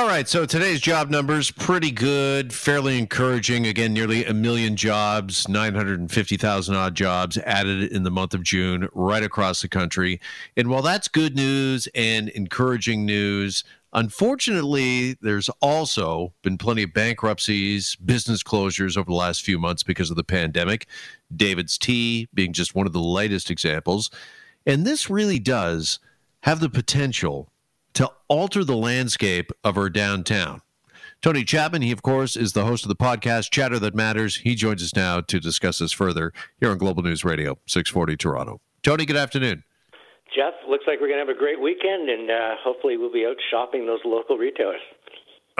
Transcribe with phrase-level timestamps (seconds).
[0.00, 3.66] All right, so today's job numbers pretty good, fairly encouraging.
[3.66, 9.22] Again, nearly a million jobs, 950,000 odd jobs added in the month of June right
[9.22, 10.18] across the country.
[10.56, 17.94] And while that's good news and encouraging news, unfortunately, there's also been plenty of bankruptcies,
[17.96, 20.86] business closures over the last few months because of the pandemic.
[21.36, 24.10] David's Tea being just one of the latest examples.
[24.64, 25.98] And this really does
[26.44, 27.49] have the potential
[27.94, 30.62] to alter the landscape of our downtown.
[31.22, 34.36] Tony Chapman, he of course is the host of the podcast Chatter That Matters.
[34.36, 38.60] He joins us now to discuss this further here on Global News Radio, 640 Toronto.
[38.82, 39.62] Tony, good afternoon.
[40.34, 43.26] Jeff, looks like we're going to have a great weekend, and uh, hopefully we'll be
[43.26, 44.80] out shopping those local retailers.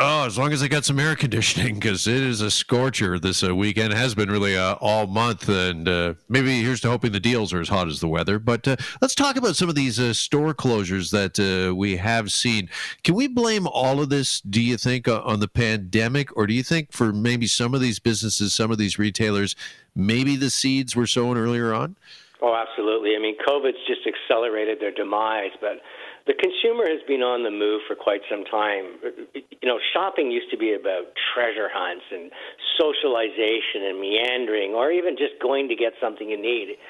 [0.03, 3.45] Oh, as long as I got some air conditioning, because it is a scorcher this
[3.45, 3.93] uh, weekend.
[3.93, 7.61] has been really uh, all month, and uh, maybe here's to hoping the deals are
[7.61, 8.39] as hot as the weather.
[8.39, 12.33] But uh, let's talk about some of these uh, store closures that uh, we have
[12.33, 12.71] seen.
[13.05, 14.41] Can we blame all of this?
[14.41, 17.99] Do you think on the pandemic, or do you think for maybe some of these
[17.99, 19.55] businesses, some of these retailers,
[19.95, 21.97] maybe the seeds were sown earlier on?
[22.43, 23.17] Oh, absolutely.
[23.17, 25.85] I mean, COVID's just accelerated their demise, but
[26.27, 28.97] the consumer has been on the move for quite some time.
[29.37, 32.33] You know, shopping used to be about treasure hunts and
[32.81, 36.81] socialization and meandering, or even just going to get something you need.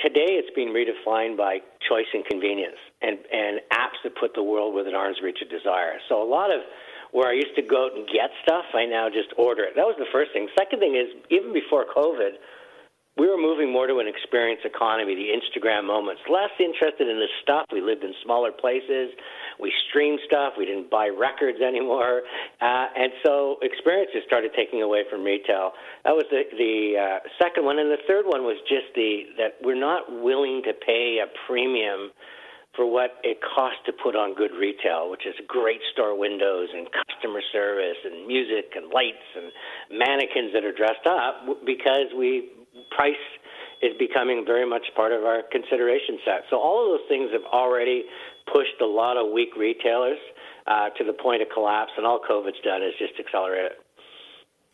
[0.00, 4.74] Today, it's being redefined by choice and convenience, and and apps that put the world
[4.74, 6.00] within arm's reach of desire.
[6.08, 6.60] So a lot of
[7.12, 9.72] where I used to go out and get stuff, I now just order it.
[9.76, 10.48] That was the first thing.
[10.52, 12.36] Second thing is, even before COVID
[13.16, 16.20] we were moving more to an experience economy, the Instagram moments.
[16.28, 17.64] Less interested in the stuff.
[17.72, 19.08] We lived in smaller places.
[19.58, 20.52] We streamed stuff.
[20.58, 22.22] We didn't buy records anymore,
[22.60, 25.72] uh, and so experiences started taking away from retail.
[26.04, 29.56] That was the the uh, second one, and the third one was just the that
[29.64, 32.12] we're not willing to pay a premium
[32.76, 36.86] for what it costs to put on good retail, which is great store windows and
[36.92, 39.48] customer service and music and lights and
[39.96, 42.52] mannequins that are dressed up because we
[42.90, 43.14] price
[43.82, 46.44] is becoming very much part of our consideration set.
[46.50, 48.04] So all of those things have already
[48.52, 50.18] pushed a lot of weak retailers
[50.66, 53.85] uh, to the point of collapse, and all COVID's done is just accelerate it.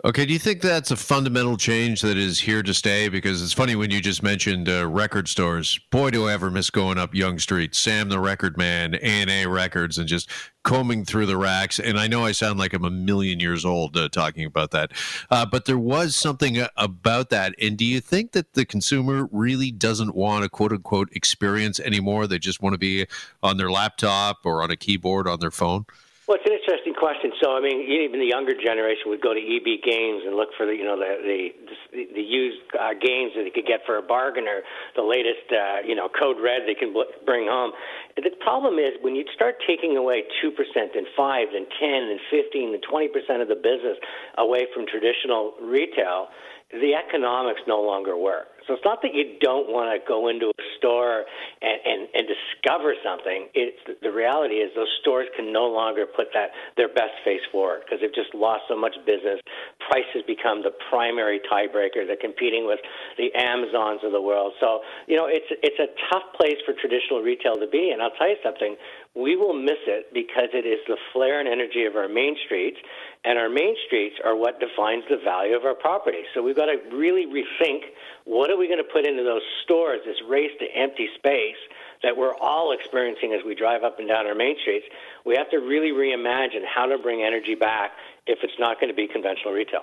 [0.04, 3.08] Okay, do you think that's a fundamental change that is here to stay?
[3.08, 5.78] Because it's funny when you just mentioned uh, record stores.
[5.92, 9.98] Boy, do I ever miss going up Yonge Street, Sam the Record Man, A&A Records,
[9.98, 10.28] and just
[10.64, 11.78] combing through the racks.
[11.78, 14.90] And I know I sound like I'm a million years old uh, talking about that,
[15.30, 17.54] uh, but there was something uh, about that.
[17.62, 22.26] And do you think that the consumer really doesn't want a quote unquote experience anymore?
[22.26, 23.06] They just want to be
[23.40, 25.86] on their laptop or on a keyboard on their phone?
[26.32, 27.28] Well, it's an interesting question.
[27.44, 30.64] So, I mean, even the younger generation would go to EB Games and look for
[30.64, 31.52] the, you know, the
[31.92, 34.64] the, the used uh, games that they could get for a bargain or
[34.96, 36.96] the latest, uh, you know, code red they can
[37.28, 37.76] bring home.
[38.16, 42.16] The problem is when you start taking away two percent and five and ten and
[42.32, 44.00] fifteen and twenty percent of the business
[44.40, 46.32] away from traditional retail,
[46.72, 48.51] the economics no longer work.
[48.66, 51.24] So it's not that you don't want to go into a store
[51.60, 53.48] and, and, and discover something.
[53.54, 57.82] It's the reality is those stores can no longer put that their best face forward
[57.84, 59.42] because they've just lost so much business.
[59.90, 62.06] Price has become the primary tiebreaker.
[62.06, 62.80] They're competing with
[63.18, 64.54] the Amazons of the world.
[64.60, 67.90] So you know it's it's a tough place for traditional retail to be.
[67.90, 68.76] And I'll tell you something
[69.14, 72.78] we will miss it because it is the flair and energy of our main streets,
[73.24, 76.24] and our main streets are what defines the value of our property.
[76.34, 77.92] So we've got to really rethink
[78.24, 81.56] what are we going to put into those stores, this race to empty space
[82.02, 84.86] that we're all experiencing as we drive up and down our main streets.
[85.24, 87.92] We have to really reimagine how to bring energy back
[88.26, 89.82] if it's not going to be conventional retail.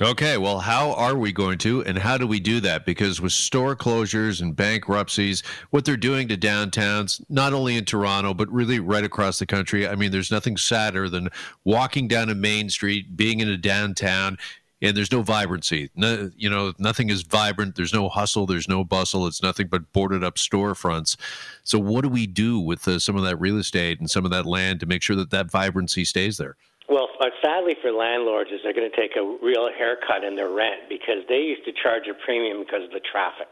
[0.00, 2.86] Okay, well, how are we going to, and how do we do that?
[2.86, 8.32] Because with store closures and bankruptcies, what they're doing to downtowns, not only in Toronto,
[8.32, 11.30] but really right across the country, I mean, there's nothing sadder than
[11.64, 14.38] walking down a main street, being in a downtown,
[14.80, 15.90] and there's no vibrancy.
[15.94, 17.76] No, you know, nothing is vibrant.
[17.76, 18.46] There's no hustle.
[18.46, 19.26] There's no bustle.
[19.26, 21.16] It's nothing but boarded up storefronts.
[21.64, 24.30] So, what do we do with uh, some of that real estate and some of
[24.30, 26.56] that land to make sure that that vibrancy stays there?
[26.88, 30.48] Well, uh, sadly for landlords, is they're going to take a real haircut in their
[30.48, 33.48] rent because they used to charge a premium because of the traffic.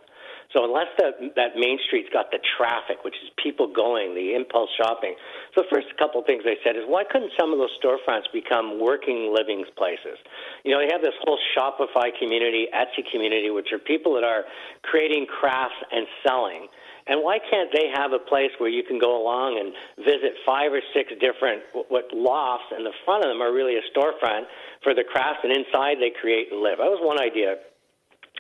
[0.52, 4.70] So unless that that main street's got the traffic, which is people going, the impulse
[4.78, 5.14] shopping.
[5.54, 8.30] So the first couple of things they said is why couldn't some of those storefronts
[8.32, 10.18] become working living places?
[10.64, 14.44] You know, they have this whole Shopify community, Etsy community, which are people that are
[14.82, 16.68] creating crafts and selling.
[17.06, 19.70] And why can't they have a place where you can go along and
[20.04, 23.84] visit five or six different what lofts, and the front of them are really a
[23.94, 24.50] storefront
[24.82, 26.78] for the crafts, and inside they create and live.
[26.78, 27.62] That was one idea.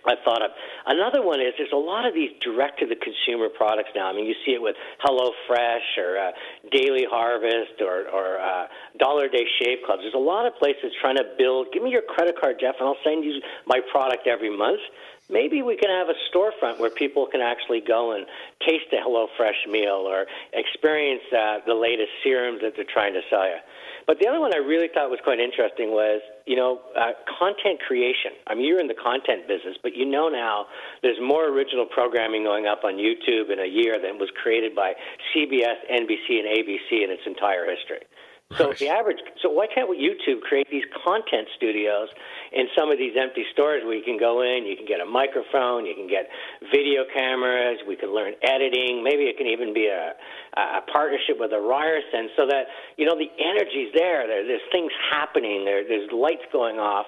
[0.06, 0.50] I thought of.
[0.86, 4.08] Another one is there's a lot of these direct to the consumer products now.
[4.08, 6.30] I mean, you see it with Hello Fresh or uh,
[6.70, 8.66] Daily Harvest or, or uh,
[8.98, 10.02] Dollar Day Shave Clubs.
[10.02, 11.68] There's a lot of places trying to build.
[11.72, 14.80] Give me your credit card, Jeff, and I'll send you my product every month.
[15.28, 18.26] Maybe we can have a storefront where people can actually go and
[18.62, 23.42] taste a HelloFresh meal or experience uh, the latest serums that they're trying to sell
[23.42, 23.58] you.
[24.06, 27.80] But the other one I really thought was quite interesting was, you know, uh, content
[27.86, 28.30] creation.
[28.46, 30.66] I mean, you're in the content business, but you know now
[31.02, 34.94] there's more original programming going up on YouTube in a year than was created by
[35.34, 38.06] CBS, NBC, and ABC in its entire history.
[38.54, 38.78] So right.
[38.78, 42.06] the average, so why can't YouTube create these content studios
[42.54, 45.04] in some of these empty stores where you can go in, you can get a
[45.04, 46.30] microphone, you can get
[46.70, 50.14] video cameras, we can learn editing, maybe it can even be a,
[50.54, 54.94] a partnership with a Ryerson, so that you know the energy's there, there there's things
[55.10, 57.06] happening, there there's lights going off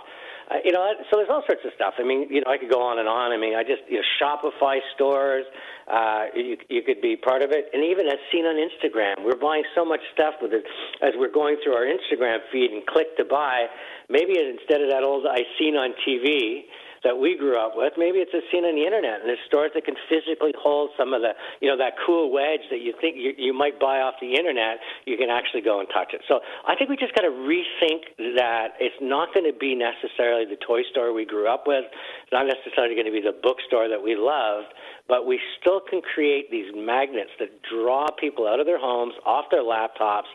[0.50, 0.80] uh, you know,
[1.10, 1.94] so there's all sorts of stuff.
[1.98, 3.32] I mean, you know, I could go on and on.
[3.32, 5.44] I mean, I just, you know, Shopify stores,
[5.84, 7.68] uh, you, you could be part of it.
[7.72, 10.64] And even as seen on Instagram, we're buying so much stuff with it
[11.02, 13.66] as we're going through our Instagram feed and click to buy.
[14.08, 16.64] Maybe instead of that old I seen on TV,
[17.04, 17.94] that we grew up with.
[17.96, 21.14] Maybe it's a scene on the internet, and there's stores that can physically hold some
[21.14, 24.14] of the, you know, that cool wedge that you think you, you might buy off
[24.20, 24.78] the internet.
[25.06, 26.22] You can actually go and touch it.
[26.28, 30.44] So I think we just got to rethink that it's not going to be necessarily
[30.44, 31.84] the toy store we grew up with.
[31.86, 34.74] It's not necessarily going to be the bookstore that we loved,
[35.08, 39.46] but we still can create these magnets that draw people out of their homes, off
[39.50, 40.28] their laptops,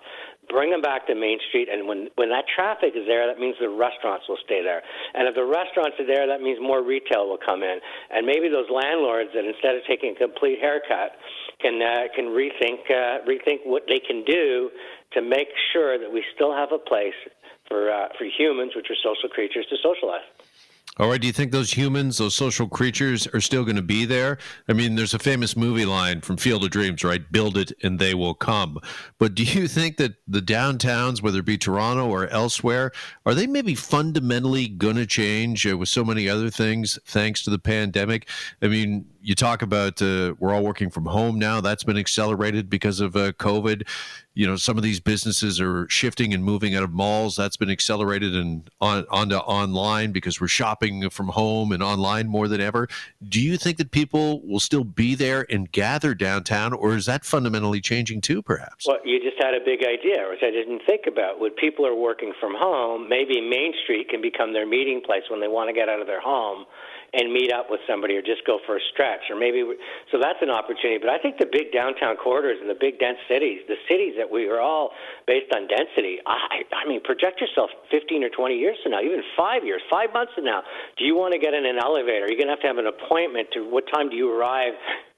[0.49, 3.55] bring them back to Main Street, and when when that traffic is there, that means
[3.59, 4.81] the restaurants will stay there.
[5.13, 7.79] And if the restaurants are there, that means more retail will come in.
[8.11, 11.15] And maybe those landlords that instead of taking a complete haircut
[11.61, 14.69] can uh, can rethink uh, rethink what they can do
[15.13, 17.17] to make sure that we still have a place
[17.67, 20.25] for uh, for humans, which are social creatures, to socialize.
[20.97, 21.19] All right.
[21.19, 24.37] Do you think those humans, those social creatures, are still going to be there?
[24.67, 27.31] I mean, there's a famous movie line from Field of Dreams, right?
[27.31, 28.77] Build it and they will come.
[29.17, 32.91] But do you think that the downtowns, whether it be Toronto or elsewhere,
[33.25, 37.49] are they maybe fundamentally going to change uh, with so many other things thanks to
[37.49, 38.29] the pandemic?
[38.61, 41.61] I mean, you talk about uh, we're all working from home now.
[41.61, 43.87] That's been accelerated because of uh, COVID.
[44.33, 47.37] You know, some of these businesses are shifting and moving out of malls.
[47.37, 52.49] That's been accelerated and on onto online because we're shopping from home and online more
[52.49, 52.89] than ever.
[53.27, 57.23] Do you think that people will still be there and gather downtown, or is that
[57.23, 58.41] fundamentally changing too?
[58.41, 58.85] Perhaps.
[58.85, 61.39] Well, you just had a big idea, which I didn't think about.
[61.39, 65.39] When people are working from home, maybe Main Street can become their meeting place when
[65.39, 66.65] they want to get out of their home
[67.13, 69.77] and meet up with somebody or just go for a stretch or maybe we,
[70.11, 70.97] so that's an opportunity.
[70.97, 74.29] But i think the big downtown corridors and the big dense cities the cities that
[74.29, 74.91] we are all
[75.27, 79.21] based on density i i mean project yourself 15 or 20 years from now even
[79.37, 80.63] 5 years 5 months from now.
[80.97, 82.25] Do you want to get in an elevator?
[82.27, 84.73] You're going to have to have an appointment to what time do you arrive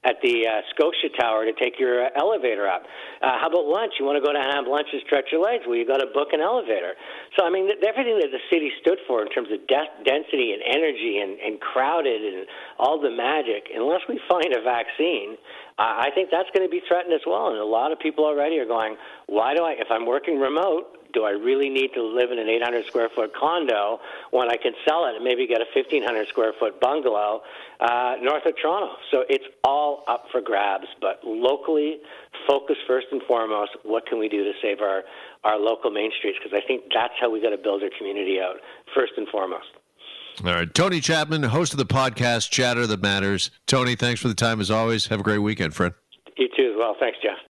[0.06, 2.86] at the uh, Scotia Tower to take your uh, elevator up.
[3.18, 3.98] Uh, how about lunch?
[3.98, 5.66] You want to go to have lunch and stretch your legs?
[5.66, 6.94] Well, you got to book an elevator.
[7.34, 10.54] So, I mean, th- everything that the city stood for in terms of de- density
[10.54, 12.46] and energy and, and crowded and
[12.78, 15.34] all the magic, unless we find a vaccine,
[15.76, 17.50] uh, I think that's going to be threatened as well.
[17.50, 18.94] And a lot of people already are going,
[19.26, 22.46] why do I, if I'm working remote, do I really need to live in an
[22.46, 23.98] 800 square foot condo
[24.32, 27.40] when I can sell it and maybe get a 1500 square foot bungalow
[27.80, 28.92] uh, north of Toronto?
[29.10, 32.00] So it's all up for grabs, but locally,
[32.46, 33.70] focus first and foremost.
[33.82, 35.04] What can we do to save our,
[35.42, 36.38] our local main streets?
[36.42, 38.56] Because I think that's how we got to build our community out
[38.94, 39.72] first and foremost.
[40.44, 40.72] All right.
[40.74, 43.50] Tony Chapman, host of the podcast Chatter That Matters.
[43.66, 45.06] Tony, thanks for the time as always.
[45.06, 45.94] Have a great weekend, friend.
[46.36, 46.94] You too as well.
[47.00, 47.38] Thanks, Jeff.